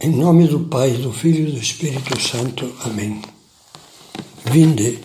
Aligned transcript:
Em 0.00 0.10
nome 0.10 0.46
do 0.46 0.60
Pai, 0.60 0.92
do 0.92 1.12
Filho 1.12 1.48
e 1.48 1.52
do 1.52 1.58
Espírito 1.58 2.20
Santo. 2.20 2.72
Amém. 2.84 3.20
Vinde, 4.44 5.00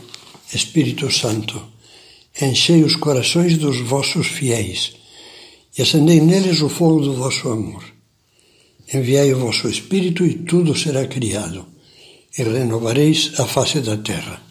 Espírito 0.54 1.12
Santo, 1.12 1.60
enchei 2.40 2.84
os 2.84 2.96
corações 2.96 3.58
dos 3.58 3.80
vossos 3.80 4.28
fiéis 4.28 4.94
e 5.76 5.82
acendei 5.82 6.22
neles 6.22 6.62
o 6.62 6.70
fogo 6.70 7.02
do 7.02 7.16
vosso 7.16 7.50
amor. 7.50 7.84
Enviai 8.94 9.34
o 9.34 9.40
vosso 9.40 9.68
Espírito 9.68 10.24
e 10.28 10.36
tudo 10.36 10.78
será 10.78 11.08
criado, 11.08 11.66
e 12.38 12.44
renovareis 12.44 13.32
a 13.40 13.48
face 13.48 13.80
da 13.82 13.98
terra. 13.98 14.44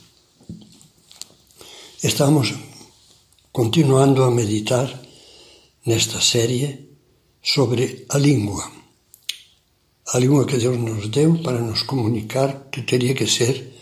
Estamos 2.03 2.53
continuando 3.53 4.25
a 4.25 4.31
meditar 4.31 4.93
nesta 5.87 6.21
série 6.21 6.89
sobre 7.41 8.07
a 8.09 8.19
língua 8.19 8.82
a 10.13 10.19
língua 10.19 10.45
que 10.45 10.59
Deus 10.59 10.77
nos 10.77 11.09
deu 11.09 11.43
para 11.43 11.59
nos 11.59 11.83
comunicar, 11.85 12.69
que 12.71 12.83
teria 12.83 13.15
que 13.15 13.27
ser 13.27 13.73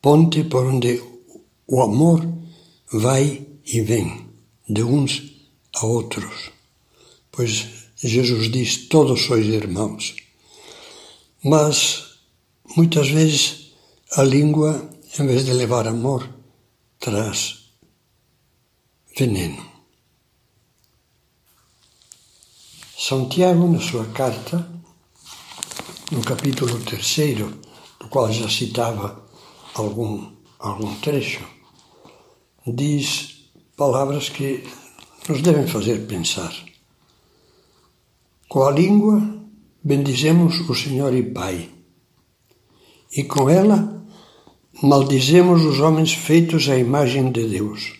ponte 0.00 0.44
por 0.44 0.64
onde 0.66 1.02
o 1.66 1.82
amor 1.82 2.26
vai 2.90 3.46
e 3.66 3.80
vem, 3.82 4.26
de 4.68 4.82
uns 4.82 5.22
a 5.76 5.86
outros. 5.86 6.50
Pois 7.30 7.66
Jesus 8.02 8.50
diz: 8.50 8.88
Todos 8.88 9.22
sois 9.26 9.46
irmãos. 9.46 10.14
Mas, 11.42 12.18
muitas 12.74 13.08
vezes, 13.08 13.72
a 14.12 14.22
língua, 14.22 14.88
em 15.18 15.26
vez 15.26 15.44
de 15.44 15.52
levar 15.52 15.86
amor, 15.86 16.26
traz 16.98 17.68
veneno. 19.18 19.62
São 22.98 23.28
Tiago, 23.28 23.70
na 23.70 23.80
sua 23.80 24.06
carta, 24.06 24.73
no 26.14 26.22
capítulo 26.22 26.78
terceiro, 26.78 27.52
do 27.98 28.06
qual 28.08 28.32
já 28.32 28.48
citava 28.48 29.26
algum, 29.74 30.30
algum 30.60 30.94
trecho, 31.00 31.44
diz 32.64 33.50
palavras 33.76 34.28
que 34.28 34.62
nos 35.28 35.42
devem 35.42 35.66
fazer 35.66 36.06
pensar. 36.06 36.54
Com 38.48 38.62
a 38.62 38.70
língua 38.70 39.20
bendizemos 39.82 40.60
o 40.68 40.74
Senhor 40.74 41.12
e 41.12 41.24
Pai, 41.24 41.68
e 43.16 43.24
com 43.24 43.50
ela 43.50 44.06
maldizemos 44.84 45.64
os 45.64 45.80
homens 45.80 46.12
feitos 46.12 46.68
à 46.68 46.78
imagem 46.78 47.32
de 47.32 47.44
Deus. 47.48 47.94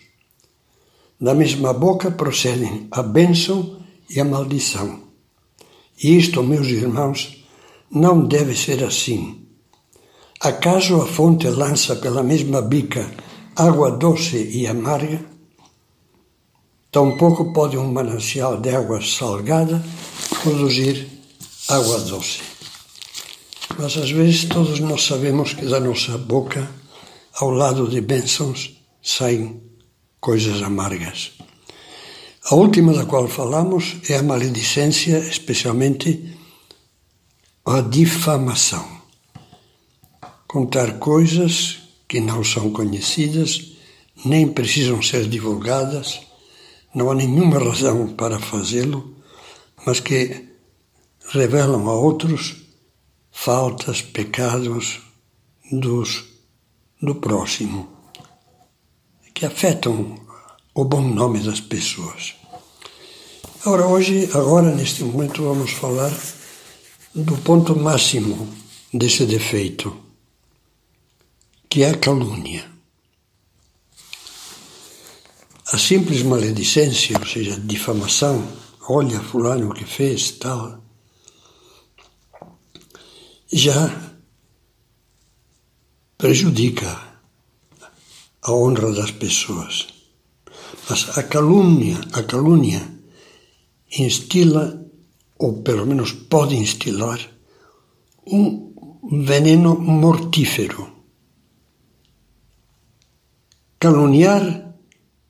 Da 1.19 1.33
mesma 1.33 1.73
boca 1.73 2.09
procedem 2.09 2.87
a 2.91 3.03
bênção 3.03 3.81
e 4.09 4.21
a 4.21 4.23
maldição. 4.23 5.03
E 6.01 6.17
isto, 6.17 6.41
meus 6.41 6.67
irmãos, 6.67 7.44
não 7.91 8.25
deve 8.25 8.55
ser 8.55 8.83
assim. 8.83 9.45
Acaso 10.39 11.01
a 11.01 11.05
fonte 11.05 11.47
lança 11.47 11.95
pela 11.95 12.21
mesma 12.21 12.61
bica 12.61 13.09
água 13.55 13.91
doce 13.91 14.37
e 14.51 14.67
amarga? 14.67 15.23
Tampouco 16.91 17.51
pode 17.51 17.77
um 17.77 17.91
manancial 17.91 18.57
de 18.57 18.69
água 18.75 19.01
salgada 19.01 19.83
produzir 20.43 21.07
água 21.69 21.99
doce. 21.99 22.41
Mas 23.77 23.97
às 23.97 24.11
vezes 24.11 24.45
todos 24.45 24.79
nós 24.79 25.03
sabemos 25.03 25.53
que 25.53 25.65
da 25.65 25.79
nossa 25.79 26.17
boca, 26.17 26.69
ao 27.33 27.49
lado 27.49 27.87
de 27.87 27.99
bênçãos, 28.01 28.77
saem 29.01 29.61
coisas 30.19 30.61
amargas. 30.61 31.31
A 32.49 32.55
última 32.55 32.93
da 32.93 33.05
qual 33.05 33.27
falamos 33.27 33.95
é 34.07 34.17
a 34.17 34.23
maledicência, 34.23 35.17
especialmente 35.17 36.34
a 37.67 37.81
difamação. 37.81 38.85
Contar 40.47 40.99
coisas 40.99 41.79
que 42.07 42.19
não 42.19 42.43
são 42.43 42.71
conhecidas, 42.71 43.71
nem 44.23 44.47
precisam 44.47 45.01
ser 45.01 45.27
divulgadas, 45.27 46.21
não 46.93 47.09
há 47.09 47.15
nenhuma 47.15 47.57
razão 47.57 48.13
para 48.13 48.39
fazê-lo, 48.39 49.15
mas 49.83 49.99
que 49.99 50.47
revelam 51.29 51.89
a 51.89 51.93
outros 51.93 52.55
faltas, 53.31 53.99
pecados 53.99 55.01
dos, 55.71 56.23
do 57.01 57.15
próximo, 57.15 57.89
que 59.33 59.43
afetam 59.43 60.19
o 60.75 60.85
bom 60.85 61.01
nome 61.01 61.39
das 61.39 61.61
pessoas. 61.61 62.35
Agora, 63.65 63.87
hoje, 63.87 64.29
agora, 64.35 64.73
neste 64.73 65.03
momento, 65.03 65.41
vamos 65.41 65.71
falar 65.71 66.13
do 67.15 67.37
ponto 67.37 67.73
máximo 67.77 68.53
desse 68.93 69.25
defeito, 69.25 69.95
que 71.69 71.81
é 71.83 71.91
a 71.91 71.97
calúnia. 71.97 72.69
A 75.71 75.77
simples 75.77 76.23
maledicência, 76.23 77.17
ou 77.17 77.25
seja, 77.25 77.57
difamação, 77.57 78.45
olha 78.89 79.21
fulano 79.21 79.73
que 79.73 79.85
fez, 79.85 80.31
tal, 80.31 80.83
já 83.51 84.13
prejudica 86.17 87.01
a 88.41 88.51
honra 88.51 88.91
das 88.91 89.11
pessoas. 89.11 89.87
Mas 90.89 91.17
a 91.17 91.23
calúnia, 91.23 91.97
a 92.11 92.23
calúnia 92.23 92.85
instila 93.97 94.84
ou 95.37 95.61
pelo 95.61 95.85
menos 95.85 96.11
pode 96.11 96.55
instilar, 96.55 97.19
um 98.25 98.73
veneno 99.11 99.77
mortífero. 99.79 100.89
Caluniar 103.79 104.73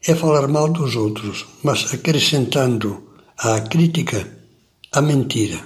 é 0.07 0.15
falar 0.15 0.47
mal 0.47 0.71
dos 0.71 0.95
outros, 0.95 1.45
mas 1.63 1.93
acrescentando 1.93 3.03
à 3.37 3.59
crítica 3.61 4.25
a 4.91 5.01
mentira. 5.01 5.59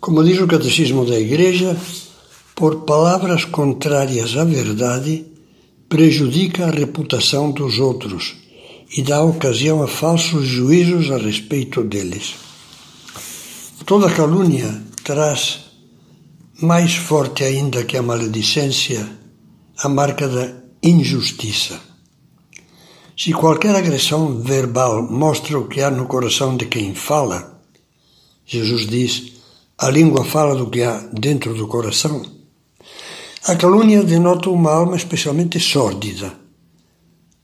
Como 0.00 0.22
diz 0.22 0.38
o 0.38 0.46
Catecismo 0.46 1.04
da 1.06 1.18
Igreja, 1.18 1.76
por 2.54 2.82
palavras 2.84 3.46
contrárias 3.46 4.36
à 4.36 4.44
verdade, 4.44 5.24
prejudica 5.88 6.66
a 6.66 6.70
reputação 6.70 7.50
dos 7.50 7.78
outros 7.78 8.36
e 8.96 9.02
dá 9.02 9.22
ocasião 9.22 9.82
a 9.82 9.88
falsos 9.88 10.46
juízos 10.46 11.10
a 11.10 11.16
respeito 11.16 11.82
deles. 11.82 12.34
Toda 13.86 14.08
calúnia 14.08 14.82
traz 15.04 15.66
mais 16.62 16.94
forte 16.94 17.44
ainda 17.44 17.84
que 17.84 17.98
a 17.98 18.02
maledicência 18.02 19.06
a 19.76 19.88
marca 19.90 20.26
da 20.26 20.54
injustiça. 20.82 21.78
Se 23.14 23.34
qualquer 23.34 23.76
agressão 23.76 24.40
verbal 24.40 25.02
mostra 25.02 25.58
o 25.58 25.68
que 25.68 25.82
há 25.82 25.90
no 25.90 26.06
coração 26.06 26.56
de 26.56 26.64
quem 26.64 26.94
fala, 26.94 27.60
Jesus 28.46 28.86
diz: 28.86 29.34
a 29.76 29.90
língua 29.90 30.24
fala 30.24 30.56
do 30.56 30.70
que 30.70 30.82
há 30.82 30.96
dentro 31.12 31.52
do 31.52 31.68
coração. 31.68 32.22
A 33.46 33.54
calúnia 33.56 34.02
denota 34.02 34.48
uma 34.48 34.72
alma 34.72 34.96
especialmente 34.96 35.60
sórdida, 35.60 36.32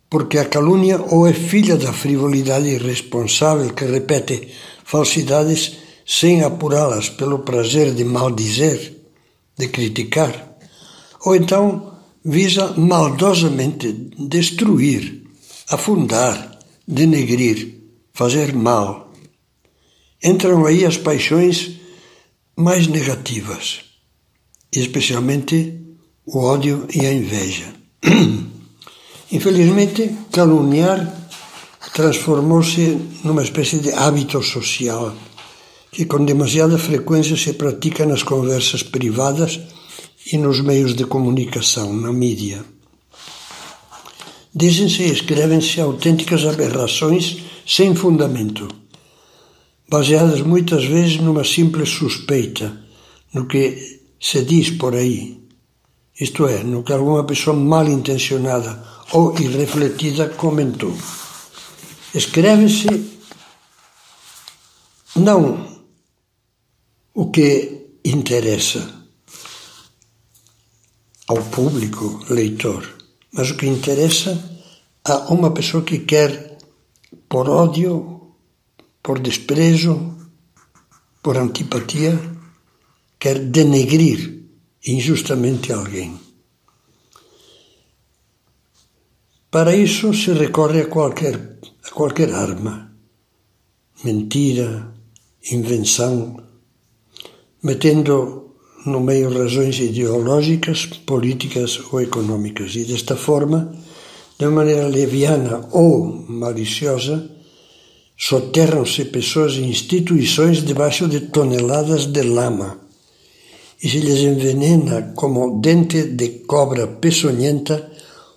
porque 0.09 0.39
a 0.39 0.47
calúnia 0.47 0.99
ou 1.03 1.27
é 1.27 1.34
filha 1.34 1.77
da 1.77 1.93
frivolidade 1.93 2.69
irresponsável 2.69 3.75
que 3.75 3.84
repete 3.84 4.49
falsidades 4.84 5.90
sem 6.10 6.43
apurá-las 6.43 7.09
pelo 7.09 7.38
prazer 7.38 7.94
de 7.94 8.03
maldizer, 8.03 8.97
de 9.56 9.69
criticar, 9.69 10.59
ou 11.25 11.37
então 11.37 11.94
visa 12.25 12.75
maldosamente 12.76 13.93
destruir, 14.19 15.22
afundar, 15.69 16.59
denegrir, 16.84 17.76
fazer 18.12 18.53
mal. 18.53 19.12
Entram 20.21 20.66
aí 20.66 20.84
as 20.84 20.97
paixões 20.97 21.77
mais 22.57 22.89
negativas, 22.89 23.83
especialmente 24.72 25.80
o 26.27 26.41
ódio 26.41 26.89
e 26.92 27.07
a 27.07 27.12
inveja. 27.12 27.72
Infelizmente, 29.30 30.10
caluniar 30.33 31.21
transformou-se 31.95 32.98
numa 33.22 33.45
espécie 33.45 33.78
de 33.78 33.92
hábito 33.92 34.42
social 34.42 35.15
que 35.92 36.04
com 36.04 36.25
demasiada 36.25 36.78
frequência 36.78 37.37
se 37.37 37.53
pratica 37.54 38.07
nas 38.07 38.22
conversas 38.22 38.83
privadas 38.83 39.60
e 40.33 40.39
nos 40.39 40.60
meios 40.60 40.95
de 40.95 41.04
comunicação, 41.04 41.92
na 41.92 42.13
mídia. 42.13 42.65
Dizem-se 44.54 45.03
e 45.03 45.13
escrevem-se 45.13 45.81
autênticas 45.81 46.45
aberrações 46.45 47.39
sem 47.66 47.95
fundamento, 47.95 48.69
baseadas 49.89 50.41
muitas 50.41 50.84
vezes 50.84 51.19
numa 51.19 51.45
simples 51.45 51.89
suspeita, 51.89 52.81
no 53.33 53.47
que 53.47 54.01
se 54.21 54.45
diz 54.45 54.71
por 54.71 54.95
aí, 54.95 55.41
isto 56.21 56.47
é, 56.47 56.63
no 56.63 56.83
que 56.83 56.93
alguma 56.93 57.25
pessoa 57.25 57.57
mal 57.57 57.89
intencionada 57.89 58.84
ou 59.13 59.34
irrefletida 59.39 60.28
comentou. 60.28 60.95
Escreve-se 62.15 62.89
não 65.16 65.79
o 67.15 67.30
que 67.30 67.98
interessa 68.04 69.01
ao 71.28 71.42
público 71.45 72.24
leitor, 72.30 72.83
mas 73.33 73.51
o 73.51 73.57
que 73.57 73.66
interessa 73.66 74.33
a 75.04 75.33
uma 75.33 75.53
pessoa 75.53 75.83
que 75.83 75.98
quer, 76.01 76.59
por 77.28 77.48
ódio, 77.48 78.34
por 79.03 79.18
desprezo, 79.18 80.16
por 81.22 81.36
antipatia, 81.36 82.18
quer 83.18 83.39
denegrir 83.39 84.45
injustamente 84.86 85.72
alguém. 85.72 86.18
Para 89.51 89.74
isso 89.74 90.15
se 90.15 90.33
recorre 90.33 90.83
a 90.83 90.86
qualquer, 90.86 91.59
a 91.84 91.91
qualquer 91.91 92.33
arma, 92.33 92.97
mentira, 94.04 94.95
invenção, 95.51 96.49
metendo 97.62 98.54
no 98.86 99.01
meio 99.01 99.33
razões 99.33 99.78
ideológicas, 99.78 100.86
políticas 100.86 101.80
ou 101.92 102.01
econômicas. 102.01 102.74
E 102.77 102.84
desta 102.84 103.16
forma, 103.16 103.72
de 104.39 104.47
maneira 104.47 104.89
leviana 104.89 105.68
ou 105.72 106.24
maliciosa, 106.28 107.30
soterram-se 108.16 109.07
pessoas 109.07 109.54
e 109.54 109.62
instituições 109.62 110.65
debaixo 110.65 111.09
de 111.09 111.21
toneladas 111.21 112.07
de 112.07 112.22
lama 112.22 112.80
e 113.83 113.89
se 113.89 113.98
lhes 113.98 114.21
envenena 114.21 115.12
como 115.16 115.60
dente 115.60 116.03
de 116.03 116.28
cobra 116.47 116.86
peçonhenta 116.86 117.91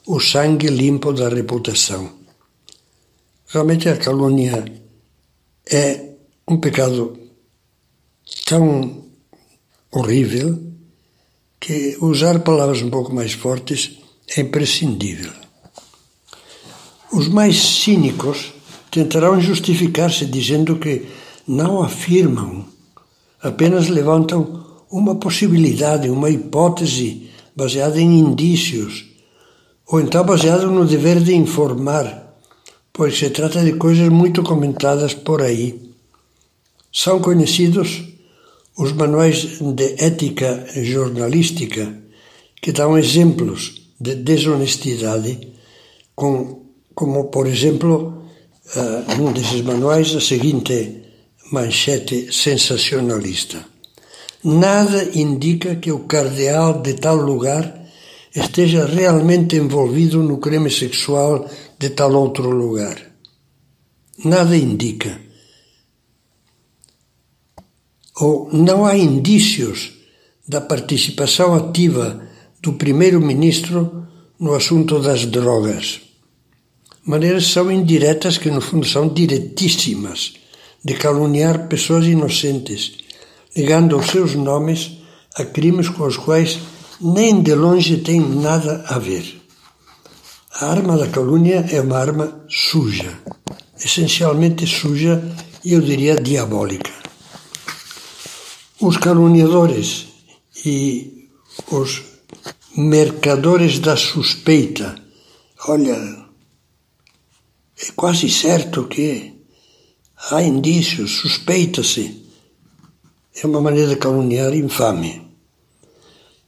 o 0.07 0.19
sangue 0.19 0.67
limpo 0.67 1.11
da 1.11 1.27
reputação. 1.27 2.09
Realmente 3.47 3.89
a 3.89 3.97
calúnia 3.97 4.63
é 5.69 6.13
um 6.47 6.57
pecado 6.57 7.17
tão 8.45 9.02
horrível 9.93 10.59
que 11.59 11.97
usar 12.01 12.39
palavras 12.39 12.81
um 12.81 12.89
pouco 12.89 13.13
mais 13.13 13.33
fortes 13.33 13.99
é 14.35 14.41
imprescindível. 14.41 15.31
Os 17.11 17.27
mais 17.27 17.61
cínicos 17.61 18.53
tentarão 18.89 19.39
justificar-se 19.39 20.25
dizendo 20.25 20.77
que 20.77 21.05
não 21.47 21.81
afirmam, 21.81 22.65
apenas 23.41 23.87
levantam 23.87 24.65
uma 24.91 25.15
possibilidade, 25.15 26.09
uma 26.09 26.29
hipótese 26.29 27.29
baseada 27.55 27.99
em 27.99 28.19
indícios, 28.19 29.05
ou 29.87 30.01
então 30.01 30.25
baseada 30.25 30.65
no 30.65 30.85
dever 30.85 31.19
de 31.19 31.35
informar, 31.35 32.35
pois 32.91 33.17
se 33.17 33.29
trata 33.29 33.63
de 33.63 33.73
coisas 33.73 34.09
muito 34.09 34.41
comentadas 34.43 35.13
por 35.13 35.41
aí. 35.41 35.91
São 36.91 37.19
conhecidos 37.19 38.12
os 38.77 38.91
manuais 38.93 39.59
de 39.61 39.95
ética 40.03 40.65
jornalística 40.81 42.01
que 42.61 42.71
dão 42.71 42.97
exemplos 42.97 43.91
de 43.99 44.15
desonestidade, 44.15 45.53
com, 46.15 46.63
como, 46.95 47.25
por 47.25 47.47
exemplo, 47.47 48.23
uh, 48.75 49.17
num 49.17 49.31
desses 49.31 49.61
manuais, 49.61 50.15
a 50.15 50.21
seguinte 50.21 51.03
manchete 51.51 52.33
sensacionalista. 52.33 53.65
Nada 54.43 55.09
indica 55.13 55.75
que 55.75 55.91
o 55.91 55.99
cardeal 55.99 56.81
de 56.81 56.95
tal 56.95 57.15
lugar 57.15 57.85
esteja 58.35 58.85
realmente 58.85 59.55
envolvido 59.55 60.23
no 60.23 60.37
crime 60.39 60.69
sexual 60.69 61.47
de 61.77 61.89
tal 61.91 62.13
outro 62.13 62.49
lugar. 62.49 62.97
Nada 64.25 64.57
indica 64.57 65.19
ou 68.23 68.49
não 68.53 68.85
há 68.85 68.97
indícios 68.97 69.91
da 70.47 70.61
participação 70.61 71.53
ativa 71.53 72.21
do 72.61 72.71
primeiro-ministro 72.73 74.07
no 74.39 74.53
assunto 74.53 74.99
das 74.99 75.25
drogas. 75.25 75.99
Maneiras 77.05 77.47
são 77.47 77.69
indiretas 77.69 78.37
que, 78.37 78.49
no 78.49 78.61
fundo, 78.61 78.87
são 78.87 79.09
diretíssimas 79.09 80.35
de 80.85 80.93
caluniar 80.93 81.67
pessoas 81.67 82.05
inocentes, 82.05 82.93
ligando 83.57 83.97
os 83.97 84.07
seus 84.07 84.35
nomes 84.35 84.99
a 85.35 85.43
crimes 85.43 85.89
com 85.89 86.05
os 86.05 86.15
quais 86.15 86.59
nem 87.01 87.41
de 87.41 87.53
longe 87.53 87.97
têm 87.97 88.21
nada 88.21 88.85
a 88.87 88.99
ver. 88.99 89.25
A 90.61 90.67
arma 90.67 90.97
da 90.97 91.07
calúnia 91.07 91.65
é 91.69 91.81
uma 91.81 91.97
arma 91.97 92.45
suja, 92.47 93.19
essencialmente 93.83 94.65
suja 94.65 95.21
e 95.65 95.73
eu 95.73 95.81
diria 95.81 96.15
diabólica 96.15 97.02
os 98.85 98.97
caluniadores 98.97 100.07
e 100.65 101.29
os 101.71 102.03
mercadores 102.75 103.79
da 103.79 103.95
suspeita. 103.95 104.93
Olha, 105.69 105.95
é 107.81 107.91
quase 107.95 108.29
certo 108.29 108.83
que 108.89 109.33
há 110.29 110.43
indícios, 110.43 111.11
suspeita-se. 111.11 112.23
É 113.41 113.47
uma 113.47 113.61
maneira 113.61 113.91
de 113.91 113.95
caluniar 113.95 114.53
infame. 114.53 115.21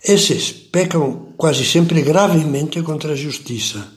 Esses 0.03 0.51
pecam 0.51 1.33
quase 1.37 1.65
sempre 1.65 2.01
gravemente 2.01 2.81
contra 2.81 3.13
a 3.13 3.15
justiça 3.15 3.93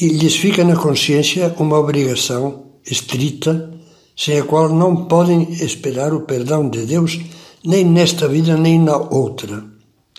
e 0.00 0.08
lhes 0.08 0.36
fica 0.36 0.64
na 0.64 0.76
consciência 0.76 1.54
uma 1.58 1.78
obrigação 1.78 2.72
estrita 2.86 3.77
sem 4.18 4.40
a 4.40 4.42
qual 4.42 4.68
não 4.68 5.06
podem 5.06 5.52
esperar 5.52 6.12
o 6.12 6.22
perdão 6.22 6.68
de 6.68 6.84
Deus 6.84 7.20
nem 7.64 7.84
nesta 7.84 8.26
vida 8.26 8.56
nem 8.56 8.76
na 8.80 8.96
outra. 8.96 9.64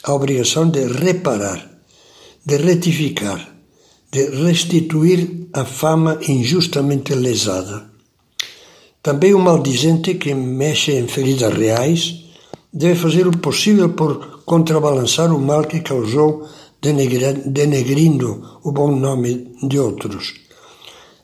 A 0.04 0.14
obrigação 0.14 0.70
de 0.70 0.88
reparar, 0.88 1.70
de 2.46 2.56
retificar, 2.56 3.40
de 4.10 4.22
restituir 4.46 5.50
a 5.52 5.66
fama 5.66 6.18
injustamente 6.30 7.14
lesada. 7.14 7.90
Também 9.04 9.34
o 9.34 9.40
maldizente 9.40 10.16
que 10.16 10.34
mexe 10.34 10.94
em 10.94 11.08
feridas 11.08 11.54
reais 11.54 12.24
deve 12.72 12.96
fazer 12.96 13.28
o 13.28 13.38
possível 13.38 13.90
por 13.90 14.44
contrabalançar 14.46 15.34
o 15.34 15.40
mal 15.40 15.66
que 15.66 15.82
causou 15.82 16.48
denegrindo 16.82 18.60
o 18.64 18.72
bom 18.72 18.96
nome 18.96 19.52
de 19.62 19.78
outros 19.78 20.49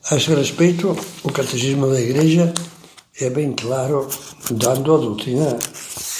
a 0.08 0.16
esse 0.16 0.32
respeito, 0.32 0.96
o 1.24 1.32
Catecismo 1.32 1.88
da 1.88 2.00
Igreja 2.00 2.54
é 3.20 3.28
bem 3.28 3.52
claro, 3.52 4.08
dando 4.52 4.94
a 4.94 4.98
doutrina 4.98 5.58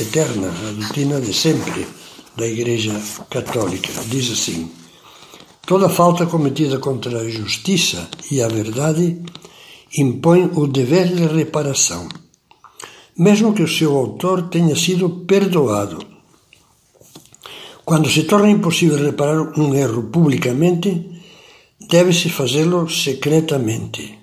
eterna, 0.01 0.49
a 0.49 0.73
doutrina 0.73 1.21
de 1.21 1.33
sempre 1.33 1.87
da 2.37 2.47
Igreja 2.47 3.01
Católica. 3.31 3.93
Diz 4.07 4.33
assim: 4.33 4.73
toda 5.65 5.89
falta 5.89 6.27
cometida 6.27 6.79
contra 6.79 7.21
a 7.21 7.31
justiça 7.31 8.09
e 8.29 8.43
a 8.43 8.49
verdade 8.49 9.23
impõe 9.97 10.51
o 10.55 10.67
dever 10.67 11.15
de 11.15 11.27
reparação, 11.27 12.09
mesmo 13.17 13.55
que 13.55 13.63
o 13.63 13.69
seu 13.69 13.97
autor 13.97 14.49
tenha 14.49 14.75
sido 14.75 15.09
perdoado. 15.29 15.99
Quando 17.85 18.11
se 18.11 18.25
torna 18.25 18.51
impossível 18.51 18.99
reparar 18.99 19.57
um 19.57 19.73
erro 19.73 20.03
publicamente, 20.11 21.16
deve-se 21.89 22.29
fazê-lo 22.29 22.89
secretamente. 22.89 24.19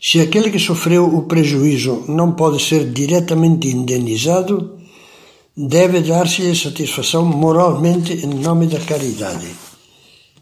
Se 0.00 0.20
aquele 0.20 0.50
que 0.50 0.58
sofreu 0.58 1.04
o 1.04 1.24
prejuízo 1.24 2.04
não 2.08 2.32
pode 2.32 2.62
ser 2.62 2.90
diretamente 2.90 3.68
indenizado, 3.68 4.78
deve 5.56 6.00
dar-se-lhe 6.00 6.56
satisfação 6.56 7.24
moralmente 7.24 8.14
em 8.14 8.28
nome 8.28 8.66
da 8.66 8.80
caridade. 8.80 9.48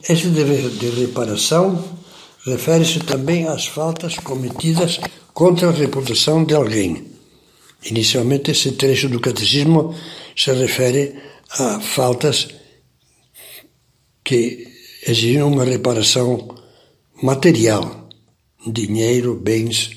Esse 0.08 0.28
dever 0.28 0.68
de 0.70 0.90
reparação 0.90 1.84
refere-se 2.46 3.00
também 3.00 3.48
às 3.48 3.66
faltas 3.66 4.16
cometidas 4.16 5.00
contra 5.34 5.68
a 5.68 5.72
reputação 5.72 6.44
de 6.44 6.54
alguém. 6.54 7.04
Inicialmente, 7.84 8.52
esse 8.52 8.72
trecho 8.72 9.08
do 9.08 9.18
catecismo 9.18 9.92
se 10.36 10.52
refere 10.52 11.14
a 11.50 11.80
faltas 11.80 12.48
que 14.24 14.67
exigem 15.06 15.42
uma 15.42 15.64
reparação 15.64 16.48
material, 17.22 18.08
dinheiro, 18.66 19.34
bens. 19.34 19.96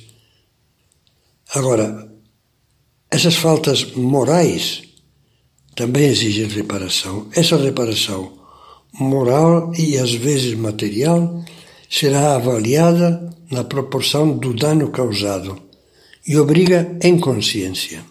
Agora, 1.54 2.10
essas 3.10 3.36
faltas 3.36 3.94
morais 3.96 4.84
também 5.76 6.06
exigem 6.06 6.48
reparação. 6.48 7.28
Essa 7.36 7.58
reparação 7.58 8.40
moral 8.94 9.72
e 9.78 9.98
às 9.98 10.14
vezes 10.14 10.54
material 10.54 11.44
será 11.90 12.36
avaliada 12.36 13.30
na 13.50 13.64
proporção 13.64 14.38
do 14.38 14.54
dano 14.54 14.90
causado 14.92 15.62
e 16.26 16.38
obriga 16.38 16.98
em 17.02 17.20
consciência. 17.20 18.04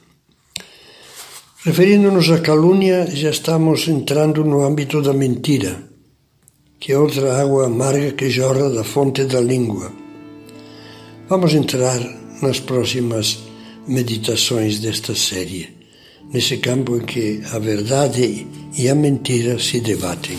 Referindo-nos 1.64 2.30
à 2.30 2.40
calúnia, 2.40 3.06
já 3.14 3.30
estamos 3.30 3.86
entrando 3.86 4.44
no 4.44 4.64
âmbito 4.64 5.02
da 5.02 5.12
mentira 5.12 5.89
que 6.80 6.92
é 6.92 6.98
outra 6.98 7.40
água 7.40 7.66
amarga 7.66 8.12
que 8.12 8.30
jorra 8.30 8.70
da 8.70 8.82
fonte 8.82 9.24
da 9.24 9.40
língua. 9.40 9.92
Vamos 11.28 11.52
entrar 11.54 12.00
nas 12.42 12.58
próximas 12.58 13.38
meditações 13.86 14.80
desta 14.80 15.14
série 15.14 15.80
nesse 16.32 16.58
campo 16.58 16.96
em 16.96 17.04
que 17.04 17.42
a 17.52 17.58
verdade 17.58 18.46
e 18.76 18.88
a 18.88 18.94
mentira 18.94 19.58
se 19.58 19.80
debatem. 19.80 20.38